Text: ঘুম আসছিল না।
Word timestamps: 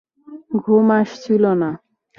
ঘুম 0.63 0.87
আসছিল 0.99 1.43
না। 1.61 1.69